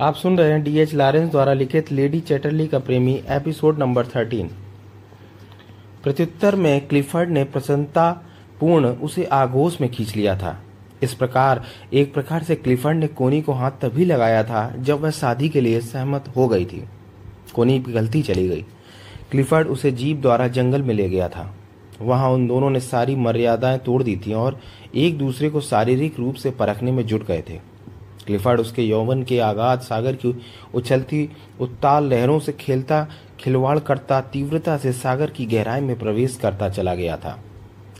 आप 0.00 0.14
सुन 0.14 0.38
रहे 0.38 0.52
हैं 0.52 0.62
डीएच 0.62 0.94
लॉरेंस 0.94 1.30
द्वारा 1.30 1.52
लिखित 1.52 1.92
लेडी 1.92 2.20
चैटरली 2.20 2.66
का 2.66 2.78
प्रेमी 2.78 3.22
एपिसोड 3.28 3.78
नंबर 3.78 4.06
थर्टीन 4.06 4.50
प्रत्युत्तर 6.02 6.56
में 6.56 6.88
क्लिफर्ड 6.88 7.30
ने 7.30 7.44
प्रसन्नता 7.44 8.24
पूर्ण 8.60 8.86
उसे 8.86 9.24
आगोश 9.24 9.80
में 9.80 9.90
खींच 9.90 10.16
लिया 10.16 10.36
था। 10.36 10.62
इस 11.02 11.14
प्रकार, 11.14 11.64
एक 11.92 12.14
प्रकार 12.14 12.42
से 12.42 12.54
क्लिफर्ड 12.54 12.96
ने 12.96 13.06
कोनी 13.06 13.42
को 13.42 13.52
हाथ 13.52 13.70
तभी 13.70 14.04
लगाया 14.04 14.44
था 14.44 14.74
जब 14.78 15.00
वह 15.00 15.10
शादी 15.10 15.48
के 15.48 15.60
लिए 15.60 15.80
सहमत 15.80 16.32
हो 16.36 16.48
गई 16.48 16.64
थी। 16.64 16.84
कोनी 17.54 17.82
की 17.82 17.92
गलती 17.92 18.22
चली 18.22 18.48
गई। 18.48 18.62
क्लिफर्ड 19.30 19.68
उसे 19.68 19.90
जीप 19.90 20.16
द्वारा 20.16 20.48
जंगल 20.48 20.82
में 20.82 20.94
ले 20.94 21.08
गया 21.08 21.28
था। 21.28 21.56
वहाँ 22.00 22.30
उन 22.30 22.46
दोनों 22.46 22.70
ने 22.70 22.80
सारी 22.80 23.16
मर्यादाएँ 23.16 23.78
तोड़ 23.78 24.02
दी 24.02 24.16
थी 24.16 24.32
और 24.32 24.60
एक 24.94 25.18
दूसरे 25.18 25.50
को 25.50 25.60
शारीरिक 25.60 26.18
रूप 26.18 26.34
से 26.34 26.50
परखने 26.50 26.92
में 26.92 27.06
जुट 27.06 27.26
गए 27.26 27.44
थे। 27.50 27.69
क्लिफर्ड 28.26 28.60
उसके 28.60 28.82
यौवन 28.82 29.22
के 29.22 29.38
आगाध 29.40 29.80
सागर 29.80 30.12
की 30.12 30.42
उछलती 30.74 31.30
उत्ताल 31.60 32.04
लहरों 32.04 32.38
से 32.38 32.52
खेलता, 32.52 33.08
खिलवाड़ 33.40 33.78
करता, 33.78 34.20
तीव्रता 34.20 34.76
से 34.76 34.92
सागर 34.92 35.30
की 35.30 35.46
गहराई 35.46 35.80
में 35.80 35.98
प्रवेश 35.98 36.36
करता 36.36 36.68
चला 36.68 36.94
गया 36.94 37.16
था। 37.16 37.38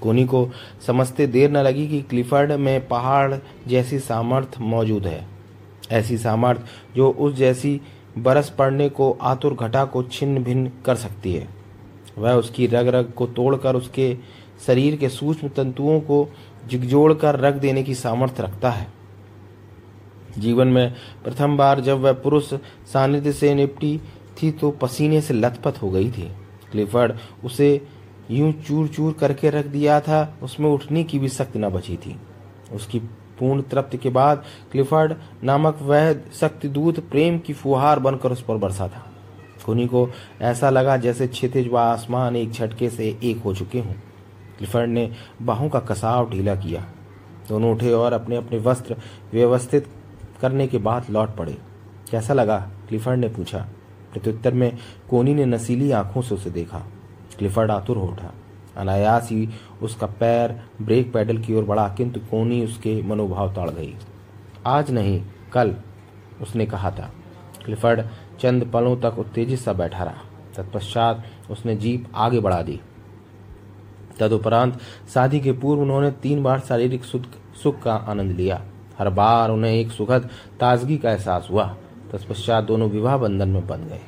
कोनी 0.01 0.25
को 0.25 0.51
समझते 0.87 1.27
देर 1.27 1.51
न 1.51 1.57
लगी 1.57 1.89
कि 1.89 2.03
क्लिफर्ड 2.03 2.53
में 2.53 2.89
पहाड़ 2.89 3.35
जैसी 3.67 3.99
सामर्थ्य 3.99 4.65
मौजूद 4.65 5.07
है। 5.07 5.27
ऐसी 5.91 6.19
सामर्थ्य 6.19 6.65
जो 6.97 7.11
उस 7.11 7.35
जैसी 7.35 7.81
बरस 8.19 8.51
पड़ने 8.51 8.89
को, 8.89 9.19
आतुर 9.23 9.55
घटा 9.55 9.85
को 9.85 10.03
छिन्न 10.03 10.45
भिन्न 10.45 10.71
कर 10.85 10.95
सकती 10.95 11.35
है। 11.35 11.49
वह 12.19 12.33
उसकी 12.33 12.67
रग 12.67 12.89
रग 12.89 13.13
को 13.13 13.27
तोड़कर 13.27 13.77
उसके 13.77 14.17
शरीर 14.67 14.97
के 14.97 15.09
सूक्ष्म 15.09 15.49
तंतुओं 15.49 16.01
को 16.01 16.29
जिगजोड़ 16.67 17.15
कर 17.15 17.41
रख 17.41 17.55
देने 17.55 17.83
की 17.83 17.95
सामर्थ्य 17.95 18.43
रखता 18.43 18.71
है। 18.71 19.00
जीवन 20.39 20.69
में 20.69 20.95
प्रथम 21.25 21.57
बार 21.57 21.81
जब 21.81 22.01
वह 22.01 22.13
पुरुष 22.15 22.53
सानिध्य 22.93 23.33
से 23.33 23.55
निपटी 23.55 23.99
थी 24.43 24.51
तो 24.51 24.71
पसीने 24.71 25.21
से 25.21 25.35
लथपथ 25.35 25.83
हो 25.83 25.91
गई 25.91 26.11
थी। 26.11 26.31
क्लिफर्ड 26.73 27.19
उसे 27.45 27.71
यूँ 28.31 28.53
चूर 28.53 28.89
चूर 28.89 29.13
करके 29.13 29.51
रख 29.51 29.67
दिया 29.67 30.01
था, 30.01 30.39
उसमें 30.43 30.69
उठने 30.71 31.05
की 31.05 31.19
भी 31.19 31.29
शक्ति 31.29 31.59
न 31.59 31.69
बची 31.69 31.97
थी। 31.97 32.17
उसकी 32.73 32.99
पूर्ण 33.39 33.63
तृप्ति 33.63 33.99
के 33.99 34.11
बाद 34.11 34.45
क्लिफर्ड 34.73 35.15
नामक 35.45 35.79
वह 35.83 36.13
शक्ति 36.41 36.69
दूत 36.69 36.99
प्रेम 37.01 37.39
की 37.39 37.53
फुहार 37.53 37.99
बनकर 37.99 38.33
उस 38.33 38.43
पर 38.43 38.57
बरसा 38.57 38.89
था। 38.89 39.07
खुनी 39.65 39.87
को 39.87 40.09
ऐसा 40.41 40.71
लगा 40.71 40.97
जैसे 40.97 41.27
क्षितिज 41.29 41.69
व 41.69 41.77
आसमान 41.77 42.37
एक 42.37 42.51
झटके 42.51 42.91
से 42.91 43.19
एक 43.25 43.43
हो 43.43 43.55
चुके 43.55 43.79
हों। 43.79 43.93
क्लिफर्ड 44.59 44.91
ने 44.91 45.11
बाहों 45.43 45.69
का 45.69 45.81
कसाव 45.81 46.31
ढीला 46.31 46.55
किया। 46.55 46.85
दोनों 47.49 47.73
उठे 47.73 47.93
और 47.93 48.13
अपने 48.13 48.37
अपने 48.37 48.59
वस्त्र 48.59 48.97
व्यवस्थित 49.33 49.89
करने 50.41 50.67
के 50.67 50.79
बाद 50.79 51.11
लौट 51.11 51.37
पड़े। 51.37 51.59
कैसा 52.11 52.35
लगा? 52.35 52.59
क्लिफर्ड 52.89 53.21
ने 53.21 53.29
पूछा। 53.29 53.67
प्रत्युत्तर 54.13 54.55
में 54.55 54.79
कोनी 55.11 55.35
ने 55.35 55.45
नसीली 55.45 55.91
आँखों 55.91 56.23
से 56.23 56.35
उसे 56.35 56.51
देखा। 56.51 56.79
क्लिफर्ड 57.39 57.71
आतुर 57.71 57.97
हो 57.97 58.07
उठा। 58.07 58.33
अनायास 58.77 59.29
ही 59.31 59.49
उसका 59.83 60.07
पैर 60.07 60.63
ब्रेक 60.83 61.13
पैडल 61.13 61.39
की 61.39 61.55
ओर 61.55 61.65
बढ़ा, 61.65 61.89
किंतु 61.89 62.21
कोनी 62.21 62.65
उसके 62.65 63.03
मनोभाव 63.03 63.55
ताड़ 63.55 63.71
गई। 63.71 63.95
आज 64.67 64.91
नहीं, 64.91 65.23
कल, 65.53 65.77
उसने 66.41 66.67
कहा 66.67 66.91
था। 66.91 67.13
क्लिफर्ड 67.65 68.03
चंद 68.41 68.71
पलों 68.73 68.97
तक 68.97 69.19
उत्तेजित 69.19 69.59
सा 69.59 69.73
बैठा 69.73 70.05
रहा। 70.05 70.23
तत्पश्चात 70.57 71.25
उसने 71.51 71.77
जीप 71.77 72.07
आगे 72.15 72.41
बढ़ा 72.41 72.63
दी। 72.63 72.81
तदुपरांत 74.21 74.81
शादी 75.15 75.41
के 75.41 75.53
पूर्व 75.53 75.81
उन्होंने 75.81 76.11
तीन 76.11 76.43
बार 76.43 76.61
शारीरिक 76.61 77.05
सुख 77.05 77.83
का 77.83 77.95
आनंद 77.95 78.33
लिया। 78.33 78.65
हर 79.01 79.11
बार 79.11 79.51
उन्हें 79.51 79.73
एक 79.73 79.91
सुखद 79.91 80.29
ताजगी 80.61 80.99
का 80.99 81.11
एहसास 81.11 81.49
हुआ। 81.51 81.77
तत्पश्चात 82.13 82.65
दोनों 82.65 82.91
विवाह 82.91 83.17
बंधन 83.17 83.49
में 83.49 83.67
बंध 83.67 83.89
गए। 83.89 84.01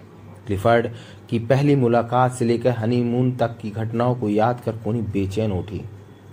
क्लिफर्ड 0.46 0.90
की 1.30 1.38
पहली 1.38 1.76
मुलाकात 1.76 2.32
से 2.32 2.44
लेकर 2.44 2.70
हनीमून 2.70 3.36
तक 3.36 3.58
की 3.58 3.70
घटनाओं 3.70 4.14
को 4.14 4.28
याद 4.28 4.60
कर 4.60 4.72
कोनी 4.72 5.02
बेचैन 5.02 5.52
उठी। 5.52 5.82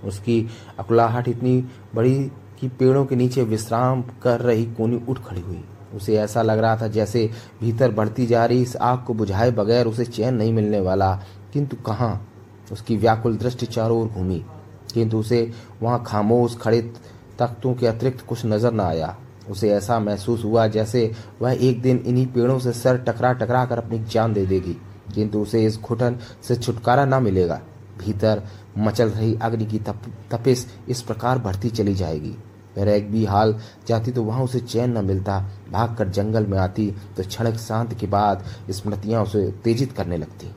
उसकी 0.03 0.47
अकुलाहट 0.79 1.27
इतनी 1.27 1.65
बड़ी 1.95 2.31
कि 2.59 2.67
पेड़ों 2.67 3.05
के 3.05 3.15
नीचे 3.15 3.43
विश्राम 3.43 4.01
कर 4.01 4.39
रही 4.39 4.65
कोनी 4.65 5.01
उठ 5.09 5.19
खड़ी 5.19 5.41
हुई। 5.41 5.63
उसे 5.95 6.17
ऐसा 6.17 6.41
लग 6.41 6.59
रहा 6.59 6.77
था 6.77 6.87
जैसे 6.87 7.29
भीतर 7.61 7.91
बढ़ती 7.91 8.25
जा 8.25 8.45
रही 8.45 8.61
इस 8.61 8.75
आग 8.75 9.03
को 9.03 9.13
बुझाए 9.13 9.51
बगैर 9.51 9.85
उसे 9.85 10.05
चैन 10.05 10.35
नहीं 10.35 10.53
मिलने 10.53 10.79
वाला। 10.79 11.21
किंतु 11.53 11.77
कहाँ? 11.77 12.27
उसकी 12.71 12.97
व्याकुल 12.97 13.37
दृष्टि 13.37 13.65
चारों 13.65 14.01
ओर 14.01 14.07
घूमी। 14.07 14.45
किंतु 14.93 15.17
उसे 15.17 15.51
वहाँ 15.81 16.03
खामोश 16.07 16.57
खड़े 16.57 16.93
तख्तों 17.39 17.73
के 17.75 17.87
अतिरिक्त 17.87 18.25
कुछ 18.25 18.45
नज़र 18.45 18.73
न 18.73 18.79
आया। 18.81 19.15
उसे 19.49 19.69
ऐसा 19.71 19.99
महसूस 19.99 20.43
हुआ 20.43 20.67
जैसे 20.67 21.11
वह 21.41 21.51
एक 21.61 21.81
दिन 21.81 22.03
इन्हीं 22.07 22.25
पेड़ों 22.27 22.59
से 22.59 22.73
सर 22.73 22.97
टकरा 22.99 23.31
टकरा 23.33 23.65
कर 23.65 23.77
अपनी 23.77 23.99
जान 24.05 24.33
दे 24.33 24.45
देगी 24.45 24.75
किंतु 25.15 25.39
उसे 25.39 25.65
इस 25.65 25.79
घुटन 25.79 26.17
से 26.43 26.55
छुटकारा 26.55 27.05
न 27.05 27.23
मिलेगा। 27.23 27.59
भीतर 27.99 28.43
मचल 28.77 29.09
रही 29.09 29.33
अग्नि 29.35 29.65
की 29.65 29.79
तप, 29.79 30.01
तपिस 30.31 30.65
इस 30.89 31.01
प्रकार 31.01 31.39
बढ़ती 31.39 31.69
चली 31.69 31.95
जाएगी। 31.95 32.35
एक 32.79 33.09
भी 33.11 33.23
हाल 33.25 33.55
जाती 33.87 34.11
तो 34.11 34.23
वहाँ 34.23 34.43
उसे 34.43 34.59
चैन 34.59 34.97
न 34.97 35.03
मिलता। 35.05 35.39
भागकर 35.71 36.09
जंगल 36.09 36.45
में 36.45 36.57
आती 36.57 36.89
तो 37.17 37.23
क्षणिक 37.23 37.55
शांत 37.55 37.93
के 37.93 38.07
बाद 38.07 38.43
स्मृतियाँ 38.71 39.23
उसे 39.23 39.45
उत्तेजित 39.47 39.91
करने 39.91 40.17
लगती। 40.17 40.51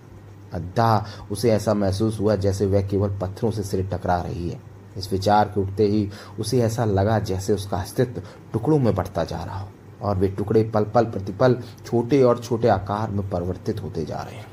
अद्दा 0.55 1.05
उसे 1.31 1.51
ऐसा 1.51 1.75
महसूस 1.75 2.21
हुआ 2.21 2.37
जैसे 2.37 2.67
वह 2.67 2.87
केवल 2.89 3.19
पत्थरों 3.19 3.51
से 3.51 3.63
सिर 3.63 3.89
टकरा 3.93 4.21
रही 4.23 4.49
है। 4.51 4.61
इस 4.97 5.11
विचार 5.13 5.49
के 5.49 5.61
उठते 5.61 5.87
ही 5.87 6.09
उसे 6.41 6.61
ऐसा 6.63 6.85
लगा 6.85 7.19
जैसे 7.19 7.53
उसका 7.53 7.77
अस्तित्व 7.77 8.23
टुकड़ों 8.53 8.79
में 8.79 8.95
बढ़ता 8.95 9.25
जा 9.25 9.43
रहा 9.45 9.59
हो, 9.59 9.69
और 10.03 10.17
वे 10.17 10.29
टुकड़े 10.29 10.63
पल 10.65 10.85
पल 10.85 11.05
प्रतिपल, 11.05 11.59
छोटे 11.87 12.23
और 12.23 12.39
छोटे 12.39 12.69
आकार 12.69 13.11
में 13.11 13.29
परिवर्तित 13.31 13.83
होते 13.83 14.05
जा 14.05 14.23
रहे 14.23 14.35
हैं। 14.35 14.52